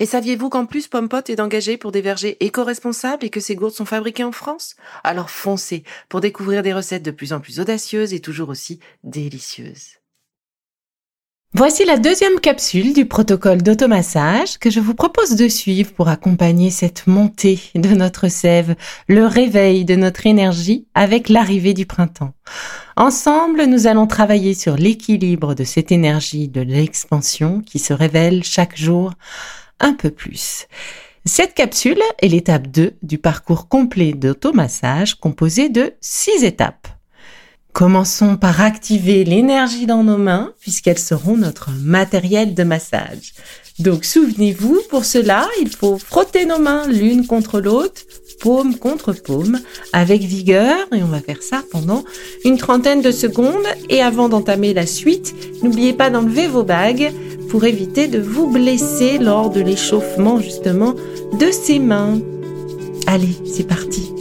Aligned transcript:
Et 0.00 0.06
saviez-vous 0.06 0.48
qu'en 0.48 0.64
plus 0.64 0.88
Pompot 0.88 1.20
est 1.28 1.40
engagé 1.40 1.76
pour 1.76 1.92
des 1.92 2.00
vergers 2.00 2.38
éco-responsables 2.40 3.26
et 3.26 3.28
que 3.28 3.38
ces 3.38 3.54
gourdes 3.54 3.74
sont 3.74 3.84
fabriquées 3.84 4.24
en 4.24 4.32
France? 4.32 4.74
Alors 5.04 5.28
foncez 5.28 5.84
pour 6.08 6.22
découvrir 6.22 6.62
des 6.62 6.72
recettes 6.72 7.02
de 7.02 7.10
plus 7.10 7.34
en 7.34 7.40
plus 7.40 7.60
audacieuses 7.60 8.14
et 8.14 8.20
toujours 8.20 8.48
aussi 8.48 8.80
délicieuses. 9.04 9.98
Voici 11.52 11.84
la 11.84 11.98
deuxième 11.98 12.40
capsule 12.40 12.94
du 12.94 13.04
protocole 13.04 13.60
d'automassage 13.60 14.58
que 14.58 14.70
je 14.70 14.80
vous 14.80 14.94
propose 14.94 15.36
de 15.36 15.48
suivre 15.48 15.92
pour 15.92 16.08
accompagner 16.08 16.70
cette 16.70 17.06
montée 17.06 17.60
de 17.74 17.88
notre 17.88 18.28
sève, 18.28 18.76
le 19.06 19.26
réveil 19.26 19.84
de 19.84 19.96
notre 19.96 20.26
énergie 20.26 20.86
avec 20.94 21.28
l'arrivée 21.28 21.74
du 21.74 21.84
printemps. 21.84 22.32
Ensemble, 22.96 23.64
nous 23.64 23.86
allons 23.86 24.06
travailler 24.06 24.54
sur 24.54 24.76
l'équilibre 24.76 25.54
de 25.54 25.64
cette 25.64 25.92
énergie 25.92 26.48
de 26.48 26.60
l'expansion 26.60 27.60
qui 27.60 27.78
se 27.80 27.92
révèle 27.92 28.44
chaque 28.44 28.76
jour 28.76 29.12
un 29.80 29.94
peu 29.94 30.10
plus. 30.10 30.66
Cette 31.26 31.54
capsule 31.54 32.00
est 32.22 32.28
l'étape 32.28 32.68
2 32.68 32.94
du 33.02 33.18
parcours 33.18 33.68
complet 33.68 34.12
d'automassage 34.12 35.14
composé 35.14 35.68
de 35.68 35.92
6 36.00 36.44
étapes. 36.44 36.88
Commençons 37.72 38.36
par 38.36 38.62
activer 38.62 39.24
l'énergie 39.24 39.86
dans 39.86 40.02
nos 40.02 40.16
mains 40.16 40.52
puisqu'elles 40.60 40.98
seront 40.98 41.36
notre 41.36 41.70
matériel 41.70 42.54
de 42.54 42.64
massage. 42.64 43.34
Donc 43.78 44.04
souvenez-vous, 44.04 44.80
pour 44.90 45.04
cela, 45.04 45.46
il 45.60 45.68
faut 45.68 45.96
frotter 45.96 46.46
nos 46.46 46.58
mains 46.58 46.86
l'une 46.88 47.26
contre 47.26 47.60
l'autre, 47.60 48.02
paume 48.40 48.76
contre 48.76 49.12
paume, 49.12 49.60
avec 49.92 50.22
vigueur, 50.22 50.76
et 50.92 51.02
on 51.02 51.06
va 51.06 51.20
faire 51.20 51.42
ça 51.42 51.62
pendant 51.70 52.04
une 52.44 52.58
trentaine 52.58 53.02
de 53.02 53.12
secondes. 53.12 53.66
Et 53.88 54.02
avant 54.02 54.28
d'entamer 54.28 54.74
la 54.74 54.86
suite, 54.86 55.34
n'oubliez 55.62 55.92
pas 55.92 56.10
d'enlever 56.10 56.46
vos 56.46 56.64
bagues 56.64 57.12
pour 57.50 57.64
éviter 57.64 58.06
de 58.06 58.20
vous 58.20 58.50
blesser 58.50 59.18
lors 59.18 59.50
de 59.50 59.60
l'échauffement 59.60 60.38
justement 60.38 60.94
de 61.38 61.50
ses 61.50 61.80
mains. 61.80 62.20
Allez, 63.06 63.36
c'est 63.44 63.66
parti. 63.66 64.12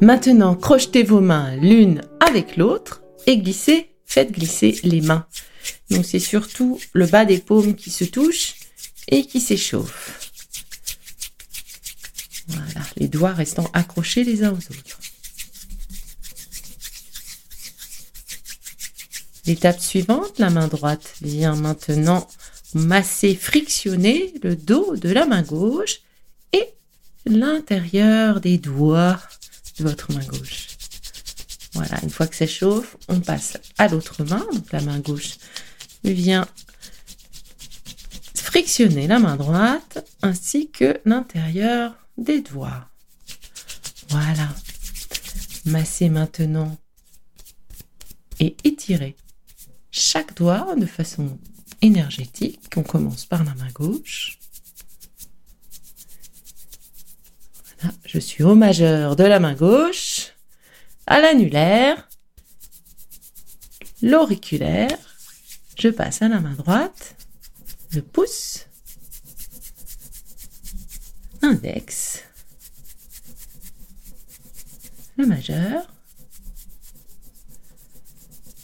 Maintenant, 0.00 0.54
crochetez 0.54 1.04
vos 1.04 1.20
mains 1.20 1.54
l'une 1.56 2.02
avec 2.20 2.56
l'autre 2.56 3.02
et 3.26 3.38
glissez, 3.38 3.90
faites 4.04 4.32
glisser 4.32 4.76
les 4.82 5.00
mains. 5.00 5.26
Donc 5.90 6.04
c'est 6.04 6.20
surtout 6.20 6.80
le 6.92 7.06
bas 7.06 7.24
des 7.24 7.38
paumes 7.38 7.74
qui 7.74 7.90
se 7.90 8.04
touche 8.04 8.54
et 9.08 9.24
qui 9.26 9.40
s'échauffe. 9.40 10.30
Voilà, 12.48 12.86
les 12.96 13.08
doigts 13.08 13.32
restant 13.32 13.68
accrochés 13.72 14.24
les 14.24 14.44
uns 14.44 14.52
aux 14.52 14.56
autres. 14.56 15.00
L'étape 19.46 19.80
suivante, 19.80 20.38
la 20.38 20.50
main 20.50 20.66
droite 20.66 21.14
vient 21.22 21.54
maintenant 21.54 22.28
masser, 22.74 23.36
frictionner 23.36 24.34
le 24.42 24.56
dos 24.56 24.96
de 24.96 25.08
la 25.08 25.24
main 25.24 25.42
gauche 25.42 26.00
et 26.52 26.68
l'intérieur 27.26 28.40
des 28.40 28.58
doigts 28.58 29.20
de 29.78 29.84
votre 29.84 30.12
main 30.12 30.24
gauche. 30.24 30.66
Voilà, 31.74 32.00
une 32.02 32.10
fois 32.10 32.26
que 32.26 32.34
ça 32.34 32.46
chauffe, 32.46 32.96
on 33.08 33.20
passe 33.20 33.58
à 33.78 33.86
l'autre 33.88 34.24
main, 34.24 34.44
donc 34.52 34.72
la 34.72 34.80
main 34.80 34.98
gauche 34.98 35.36
vient 36.12 36.46
frictionner 38.34 39.06
la 39.06 39.18
main 39.18 39.36
droite 39.36 40.06
ainsi 40.22 40.70
que 40.70 41.00
l'intérieur 41.04 41.94
des 42.16 42.40
doigts. 42.40 42.88
Voilà. 44.08 44.48
Massez 45.66 46.08
maintenant 46.08 46.76
et 48.38 48.56
étirez 48.64 49.16
chaque 49.90 50.34
doigt 50.34 50.74
de 50.76 50.86
façon 50.86 51.38
énergétique. 51.82 52.70
On 52.76 52.82
commence 52.82 53.24
par 53.24 53.44
la 53.44 53.54
main 53.54 53.70
gauche. 53.72 54.38
Voilà, 57.78 57.94
je 58.04 58.18
suis 58.18 58.42
au 58.42 58.54
majeur 58.54 59.16
de 59.16 59.24
la 59.24 59.40
main 59.40 59.54
gauche, 59.54 60.32
à 61.06 61.20
l'annulaire, 61.20 62.08
l'auriculaire, 64.02 64.98
je 65.76 65.88
passe 65.88 66.22
à 66.22 66.28
la 66.28 66.40
main 66.40 66.54
droite, 66.54 67.16
le 67.92 68.02
pouce, 68.02 68.66
index, 71.42 72.24
le 75.16 75.26
majeur, 75.26 75.86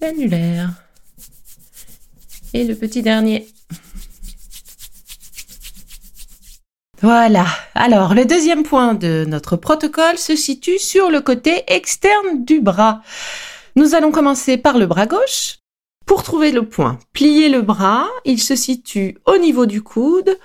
l'annulaire 0.00 0.70
et 2.54 2.64
le 2.64 2.74
petit 2.74 3.02
dernier. 3.02 3.48
Voilà. 7.00 7.46
Alors, 7.74 8.14
le 8.14 8.24
deuxième 8.24 8.64
point 8.64 8.94
de 8.94 9.24
notre 9.28 9.56
protocole 9.56 10.18
se 10.18 10.34
situe 10.34 10.78
sur 10.78 11.10
le 11.10 11.20
côté 11.20 11.62
externe 11.68 12.44
du 12.44 12.60
bras. 12.60 13.02
Nous 13.76 13.94
allons 13.94 14.10
commencer 14.10 14.56
par 14.56 14.78
le 14.78 14.86
bras 14.86 15.06
gauche. 15.06 15.57
Pour 16.08 16.22
trouver 16.22 16.52
le 16.52 16.62
point, 16.62 16.98
pliez 17.12 17.50
le 17.50 17.60
bras, 17.60 18.08
il 18.24 18.40
se 18.40 18.56
situe 18.56 19.18
au 19.26 19.36
niveau 19.36 19.66
du 19.66 19.82
coude, 19.82 20.38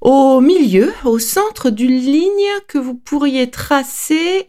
au 0.00 0.40
milieu, 0.40 0.94
au 1.04 1.18
centre 1.18 1.70
d'une 1.70 1.98
ligne 1.98 2.60
que 2.68 2.78
vous 2.78 2.94
pourriez 2.94 3.50
tracer 3.50 4.46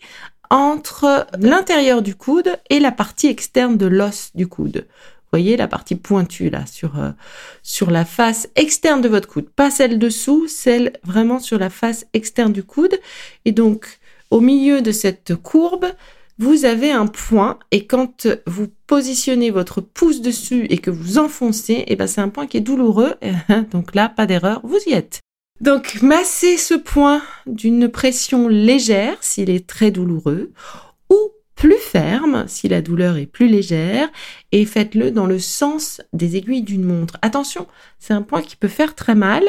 entre 0.52 1.26
l'intérieur 1.40 2.04
du 2.04 2.14
coude 2.14 2.56
et 2.70 2.80
la 2.80 2.92
partie 2.92 3.26
externe 3.26 3.78
de 3.78 3.88
l'os 3.88 4.30
du 4.36 4.46
coude. 4.46 4.86
Voyez 5.32 5.58
la 5.58 5.68
partie 5.68 5.96
pointue 5.96 6.52
là 6.52 6.68
sur 6.68 7.00
euh, 7.00 7.10
sur 7.64 7.90
la 7.90 8.06
face 8.06 8.48
externe 8.56 9.02
de 9.02 9.10
votre 9.10 9.28
coude, 9.28 9.50
pas 9.50 9.72
celle 9.72 9.98
dessous, 9.98 10.48
celle 10.48 10.94
vraiment 11.04 11.40
sur 11.40 11.58
la 11.58 11.72
face 11.72 12.06
externe 12.14 12.54
du 12.54 12.64
coude 12.64 13.00
et 13.46 13.52
donc 13.52 13.98
au 14.30 14.40
milieu 14.40 14.84
de 14.84 14.92
cette 14.92 15.34
courbe, 15.36 15.88
vous 16.38 16.66
avez 16.66 16.92
un 16.92 17.08
point 17.08 17.60
et 17.72 17.86
quand 17.86 18.28
vous 18.46 18.68
positionnez 18.88 19.52
votre 19.52 19.82
pouce 19.82 20.22
dessus 20.22 20.66
et 20.70 20.78
que 20.78 20.92
vous 20.92 21.18
enfoncez, 21.18 21.74
et 21.74 21.94
eh 21.94 21.96
ben 21.96 22.08
c'est 22.08 22.22
un 22.22 22.30
point 22.30 22.48
qui 22.48 22.58
est 22.58 22.62
douloureux. 22.62 23.16
Donc 23.72 23.96
là, 23.96 24.10
pas 24.10 24.26
d'erreur, 24.26 24.62
vous 24.64 24.80
y 24.88 24.94
êtes. 24.94 25.22
Donc 25.62 26.00
massez 26.02 26.58
ce 26.58 26.74
point 26.74 27.22
d'une 27.46 27.88
pression 27.88 28.50
légère 28.50 29.18
s'il 29.22 29.50
est 29.50 29.66
très 29.66 29.90
douloureux 29.90 30.52
ou 31.10 31.32
plus 31.56 31.78
ferme 31.78 32.44
si 32.48 32.68
la 32.68 32.82
douleur 32.82 33.16
est 33.16 33.26
plus 33.26 33.48
légère 33.48 34.10
et 34.52 34.66
faites-le 34.66 35.12
dans 35.12 35.26
le 35.26 35.40
sens 35.40 36.02
des 36.12 36.36
aiguilles 36.36 36.64
d'une 36.64 36.84
montre. 36.84 37.18
Attention, 37.22 37.68
c'est 38.00 38.14
un 38.14 38.22
point 38.22 38.42
qui 38.42 38.58
peut 38.58 38.68
faire 38.68 38.96
très 38.96 39.16
mal 39.16 39.44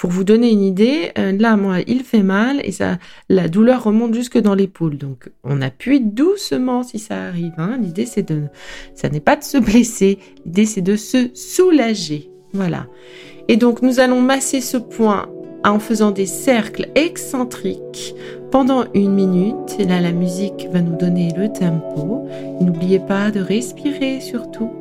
pour 0.00 0.08
vous 0.08 0.24
donner 0.24 0.50
une 0.50 0.62
idée, 0.62 1.12
euh, 1.18 1.36
là, 1.38 1.58
moi, 1.58 1.80
il 1.86 2.04
fait 2.04 2.22
mal 2.22 2.62
et 2.64 2.72
ça, 2.72 2.96
la 3.28 3.48
douleur 3.48 3.84
remonte 3.84 4.14
jusque 4.14 4.38
dans 4.38 4.54
l'épaule. 4.54 4.96
Donc, 4.96 5.28
on 5.44 5.60
appuie 5.60 6.00
doucement 6.00 6.82
si 6.82 6.98
ça 6.98 7.24
arrive. 7.24 7.52
Hein. 7.58 7.76
L'idée, 7.82 8.06
c'est 8.06 8.26
de, 8.26 8.44
ça 8.94 9.10
n'est 9.10 9.20
pas 9.20 9.36
de 9.36 9.44
se 9.44 9.58
blesser. 9.58 10.18
L'idée, 10.46 10.64
c'est 10.64 10.80
de 10.80 10.96
se 10.96 11.28
soulager. 11.34 12.30
Voilà. 12.54 12.86
Et 13.48 13.58
donc, 13.58 13.82
nous 13.82 14.00
allons 14.00 14.22
masser 14.22 14.62
ce 14.62 14.78
point 14.78 15.28
en 15.64 15.78
faisant 15.78 16.12
des 16.12 16.24
cercles 16.24 16.88
excentriques 16.94 18.14
pendant 18.50 18.86
une 18.94 19.12
minute. 19.12 19.76
Et 19.78 19.84
là, 19.84 20.00
la 20.00 20.12
musique 20.12 20.66
va 20.72 20.80
nous 20.80 20.96
donner 20.96 21.34
le 21.36 21.52
tempo. 21.52 22.26
N'oubliez 22.62 23.00
pas 23.00 23.30
de 23.30 23.40
respirer 23.40 24.22
surtout. 24.22 24.79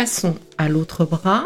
Passons 0.00 0.36
à 0.56 0.70
l'autre 0.70 1.04
bras, 1.04 1.44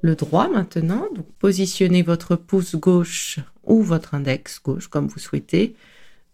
le 0.00 0.14
droit 0.14 0.46
maintenant. 0.46 1.08
Donc 1.12 1.26
positionnez 1.40 2.02
votre 2.02 2.36
pouce 2.36 2.76
gauche 2.76 3.40
ou 3.64 3.82
votre 3.82 4.14
index 4.14 4.60
gauche 4.62 4.86
comme 4.86 5.08
vous 5.08 5.18
souhaitez. 5.18 5.74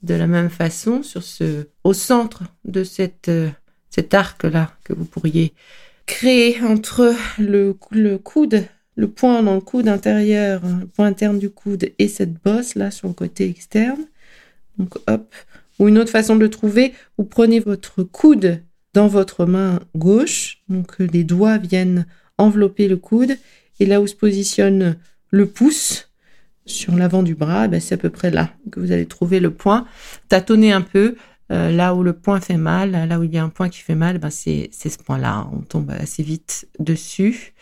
De 0.03 0.13
la 0.13 0.27
même 0.27 0.51
façon, 0.51 1.03
sur 1.03 1.23
ce, 1.23 1.69
au 1.83 1.95
centre 1.95 2.43
de 2.67 2.85
euh, 3.29 3.49
cet 3.89 4.13
arc-là 4.13 4.77
que 4.85 4.93
vous 4.93 5.07
pourriez 5.07 5.55
créer 6.05 6.63
entre 6.63 7.15
le, 7.39 7.75
le 7.91 8.19
coude, 8.19 8.67
le 8.97 9.09
point 9.09 9.43
dans 9.43 9.55
le 9.55 9.63
coude 9.63 9.89
intérieur, 9.89 10.61
le 10.79 10.87
point 10.87 11.07
interne 11.07 11.39
du 11.39 11.49
coude 11.49 11.91
et 11.99 12.09
cette 12.09 12.35
bosse 12.35 12.75
là 12.75 12.91
sur 12.91 13.09
le 13.09 13.15
côté 13.15 13.49
externe. 13.49 14.05
Donc 14.77 14.97
hop. 15.07 15.35
Ou 15.79 15.89
une 15.89 15.97
autre 15.97 16.11
façon 16.11 16.37
de 16.37 16.41
le 16.43 16.51
trouver, 16.51 16.93
vous 17.17 17.25
prenez 17.25 17.61
votre 17.61 18.03
coude 18.03 18.61
dans 18.95 19.09
votre 19.09 19.47
main 19.47 19.81
gauche, 19.97 20.63
donc 20.69 20.99
les 20.99 21.25
doigts 21.25 21.59
viennent 21.59 22.07
envelopper 22.39 22.89
le 22.89 22.97
coude, 22.97 23.37
et 23.81 23.87
là 23.87 24.01
où 24.01 24.07
se 24.07 24.15
positionne 24.15 24.97
le 25.31 25.47
pouce 25.47 26.11
sur 26.67 26.95
l'avant 26.95 27.23
du 27.23 27.35
bras, 27.35 27.69
ben 27.69 27.81
c'est 27.81 27.95
à 27.95 27.99
peu 27.99 28.11
près 28.11 28.31
là 28.31 28.51
que 28.71 28.81
vous 28.81 28.93
allez 28.93 29.07
trouver 29.07 29.41
le 29.41 29.51
point. 29.51 29.87
Tâtonnez 30.29 30.73
un 30.73 30.83
peu, 30.83 31.17
euh, 31.51 31.71
là 31.71 31.95
où 31.95 32.03
le 32.03 32.13
point 32.13 32.41
fait 32.41 32.57
mal, 32.57 32.93
là 32.93 33.19
où 33.19 33.25
il 33.25 33.33
y 33.33 33.39
a 33.39 33.43
un 33.43 33.49
point 33.49 33.69
qui 33.69 33.81
fait 33.81 33.95
mal, 33.95 34.19
ben 34.19 34.31
c'est 34.31 34.71
ce 34.73 34.99
point-là. 34.99 35.49
On 35.53 35.61
tombe 35.61 35.91
assez 35.91 36.23
vite 36.23 36.69
dessus. 36.79 37.55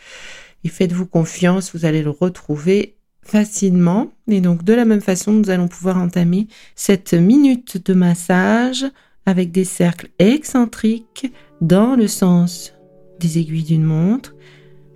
Et 0.63 0.69
faites-vous 0.69 1.07
confiance, 1.07 1.73
vous 1.73 1.85
allez 1.85 2.03
le 2.03 2.11
retrouver 2.11 2.95
facilement. 3.23 4.11
Et 4.27 4.41
donc 4.41 4.63
de 4.63 4.73
la 4.73 4.85
même 4.85 5.01
façon, 5.01 5.31
nous 5.31 5.49
allons 5.49 5.67
pouvoir 5.67 5.97
entamer 5.97 6.47
cette 6.75 7.13
minute 7.13 7.83
de 7.85 7.93
massage 7.93 8.85
avec 9.25 9.51
des 9.51 9.65
cercles 9.65 10.09
excentriques 10.19 11.31
dans 11.61 11.95
le 11.95 12.07
sens 12.07 12.73
des 13.19 13.37
aiguilles 13.37 13.63
d'une 13.63 13.83
montre, 13.83 14.35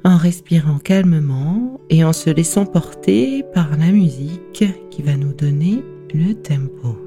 en 0.04 0.18
respirant 0.18 0.78
calmement 0.78 1.80
et 1.90 2.04
en 2.04 2.14
se 2.14 2.30
laissant 2.30 2.66
porter 2.66 3.44
par 3.54 3.78
la 3.78 3.92
musique 3.92 4.66
qui 4.92 5.02
va 5.02 5.16
nous 5.16 5.34
donner 5.34 5.84
le 6.14 6.34
tempo. 6.34 7.05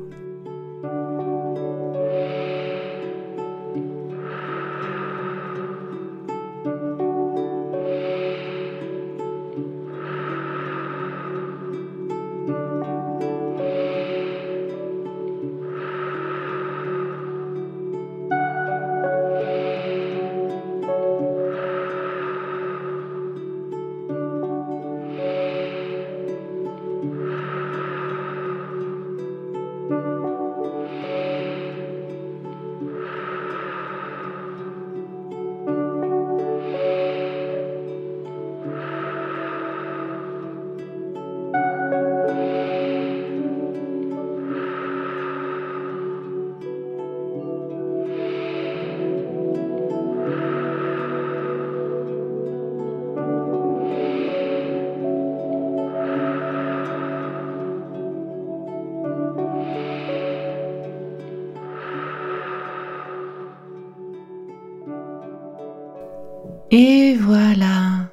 Voilà, 67.29 68.09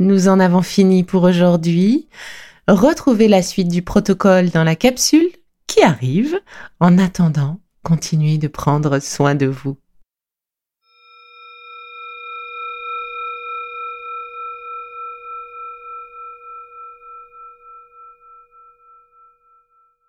nous 0.00 0.26
en 0.26 0.40
avons 0.40 0.60
fini 0.60 1.04
pour 1.04 1.22
aujourd'hui. 1.22 2.08
Retrouvez 2.66 3.28
la 3.28 3.40
suite 3.40 3.68
du 3.68 3.80
protocole 3.80 4.50
dans 4.50 4.64
la 4.64 4.74
capsule 4.74 5.28
qui 5.68 5.84
arrive. 5.84 6.36
En 6.80 6.98
attendant, 6.98 7.60
continuez 7.84 8.38
de 8.38 8.48
prendre 8.48 8.98
soin 8.98 9.36
de 9.36 9.46
vous. 9.46 9.76